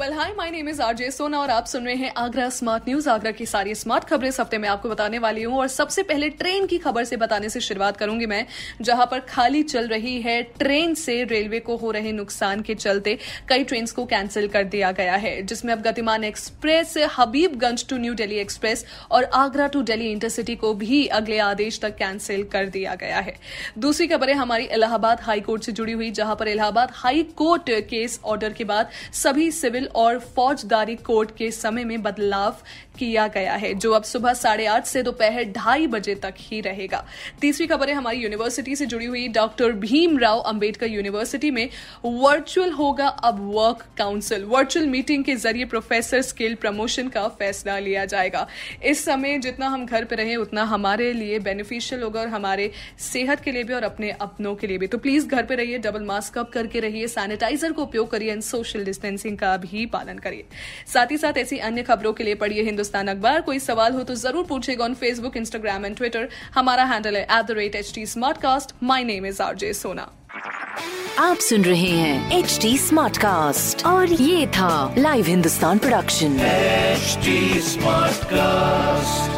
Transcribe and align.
Well 0.00 0.12
hi 0.12 0.32
my 0.36 0.50
name 0.50 0.68
is 0.68 0.80
RJ 0.82 1.10
Sona 1.10 1.38
और 1.40 1.50
आप 1.50 1.66
सुन 1.66 1.84
रहे 1.84 1.94
हैं 1.96 2.12
आगरा 2.18 2.48
स्मार्ट 2.50 2.88
न्यूज़ 2.88 3.08
आगरा 3.08 3.30
की 3.30 3.44
सारी 3.46 3.74
स्मार्ट 3.74 4.04
खबरें 4.04 4.28
इस 4.28 4.38
हफ़्ते 4.40 4.58
में 4.58 4.68
आपको 4.68 4.88
बताने 4.88 5.18
वाली 5.18 5.42
हूँ 5.42 5.58
और 5.58 5.68
सबसे 5.68 6.02
पहले 6.02 6.28
ट्रेन 6.30 6.66
की 6.66 6.78
खबर 6.78 7.04
से 7.04 7.16
बताने 7.16 7.48
से 7.48 7.60
शुरुआत 7.60 7.96
करूँगी 7.96 8.26
मैं, 8.26 8.46
जहाँ 8.82 9.06
पर 9.06 9.20
खाली 9.20 9.62
चल 9.62 9.88
रही 9.88 10.20
है 10.22 10.42
ट्रेन 10.58 10.94
से 10.94 11.22
रेलवे 11.24 11.60
को 11.60 11.76
हो 11.76 11.90
रहे 11.90 12.12
नुकसान 12.12 12.62
के 12.62 12.74
चलते 12.74 13.16
कई 13.48 13.64
ट्रेन 13.64 13.86
को 13.86 14.04
कैंसिल 14.04 14.48
कर 14.48 14.64
दिया 14.64 14.90
गया 14.92 15.14
है, 15.14 15.40
जिसमें 15.42 15.72
अब 15.72 15.82
Gatimaan 15.82 16.24
express 16.24 16.94
Habibganj 17.16 17.86
to 17.88 17.96
New 17.96 18.14
Delhi 18.14 18.38
express 18.38 18.84
और 19.10 19.24
आगरा 19.34 19.66
टू 19.68 19.82
दिल्ली 19.82 20.10
इंटरसिटी 20.12 20.56
को 20.56 20.74
भी 20.74 21.04
अगले 21.20 21.38
आदेश 21.38 21.80
तक 21.80 21.96
कैंसिल 21.96 22.44
कर 22.52 22.68
दिया 22.68 22.94
गया 22.94 23.20
है। 23.20 23.36
दूसरी 23.78 24.06
खबर 24.06 24.28
है 24.28 24.34
हमारी 24.34 24.66
इलाहाबाद 24.66 25.22
हाईकोर्ट 25.22 25.62
से 25.62 25.72
जुड़ी 25.72 25.92
हुई, 25.92 26.10
जहाँ 26.12 26.36
पर 26.36 26.48
इलाहाबाद 26.48 26.92
हाईकोर्ट 26.94 27.70
केस 27.90 28.20
ऑर्डर 28.24 28.52
के 28.52 28.64
बाद 28.66 28.90
सभी 29.14 29.50
सिविल 29.52 29.84
और 29.86 30.18
फौजदारी 30.36 30.96
कोर्ट 30.96 31.36
के 31.36 31.50
समय 31.50 31.84
में 31.84 32.02
बदलाव 32.02 32.56
किया 32.98 33.26
गया 33.28 33.54
है, 33.54 33.72
जो 33.74 33.92
अब 33.92 34.02
सुबह 34.02 34.32
साढ़े 34.34 34.66
आठ 34.66 34.86
से 34.86 35.02
दोपहर 35.02 35.44
ढाई 35.52 35.86
बजे 35.86 36.14
तक 36.14 36.34
ही 36.38 36.60
रहेगा। 36.60 37.04
तीसरी 37.40 37.66
खबर 37.66 37.88
है 37.88 37.94
हमारी 37.94 38.18
यूनिवर्सिटी 38.18 38.76
से 38.76 38.86
जुड़ी 38.86 39.06
हुई। 39.06 39.26
डॉक्टर 39.28 39.72
भीमराव 39.78 40.38
अंबेडकर 40.42 40.86
यूनिवर्सिटी 40.86 41.50
में 41.50 41.68
वर्चुअल 42.04 42.70
होगा 42.72 43.06
अब 43.06 43.40
वर्क 43.48 43.84
काउंसिल 43.98 44.44
वर्चुअल 44.46 44.86
मीटिंग 44.86 45.24
के 45.24 45.34
ज़रिए 45.36 45.64
प्रोफेसर 45.66 46.22
स्किल 46.22 46.54
प्रमोशन 46.54 47.08
का 47.08 47.26
फैसला 47.30 47.78
लिया 47.78 48.04
जाएगा। 48.04 48.46
इस 48.84 49.04
समय 49.04 49.38
जितना 49.38 49.68
हम 49.68 49.86
घर 49.86 50.04
पर 50.04 50.16
रहें, 50.16 50.36
उतना 50.36 50.62
हमारे 50.64 51.12
लिए 51.12 51.38
बेनिफिशियल 51.40 52.02
होगा 52.02 52.20
और 52.20 52.28
हमारे 52.28 52.70
सेहत 53.02 53.40
के 53.40 53.52
लिए 53.52 53.64
भी 53.64 53.74
और 53.74 53.82
अपने 53.84 54.10
अपनों 54.20 54.54
के 54.54 54.66
लिए 54.66 54.78
भी। 54.78 54.86
तो 54.86 54.98
प्लीज़ 54.98 55.26
घर 55.26 55.42
पर 55.42 55.56
रहिए 55.56 55.78
डबल 55.78 56.04
मास्क 56.04 56.38
अप 56.38 56.50
करके 56.50 56.80
रहिए 56.80 57.08
सैनिटाइजर 57.08 57.72
का 57.72 57.82
उपयोग 57.82 58.10
करिए 58.10 58.32
एंड 58.32 58.42
सोशल 58.42 58.84
डिस्टेंसिंग 58.84 59.38
का 59.38 59.56
भी 59.58 59.75
पालन 59.86 60.18
करिए। 60.18 60.44
साथ 60.92 61.10
ही 61.10 61.16
साथ 61.18 61.38
ऐसी 61.38 61.58
अन्य 61.58 61.82
खबरों 61.82 62.12
के 62.12 62.24
लिए 62.24 62.34
पढ़िए 62.34 62.62
हिंदुस्तान 62.62 63.08
अखबार। 63.08 63.40
कोई 63.40 63.58
सवाल 63.58 63.92
हो 63.92 64.02
तो 64.02 64.14
ज़रूर 64.14 64.44
पूछेगा 64.46 64.84
on 64.84 64.94
Facebook 64.94 65.36
Instagram 65.36 65.86
and 65.86 65.96
Twitter 65.96 66.28
हमारा 66.54 66.84
हैंडल 66.84 67.16
है 67.16 67.22
at 67.22 67.46
the 67.46 67.56
rate 67.58 67.74
H 67.74 67.92
T 67.94 68.06
Smartcast 68.38 68.74
my 68.82 69.04
name 69.04 69.26
is 69.26 69.42
R 69.42 69.56
J 69.56 69.72
Sona 69.74 70.12
आप 71.18 71.36
सुन 71.38 71.64
रहे 71.64 71.90
हैं 71.90 72.38
एच 72.38 72.58
टी 72.62 72.76
स्मार्ट 72.78 73.16
कास्ट 73.18 73.86
और 73.86 74.12
ये 74.12 74.46
था 74.46 74.94
live 74.98 75.26
Hindustan 75.26 75.78
production 75.78 76.38
smart 77.62 78.16
Smartcast. 78.26 79.35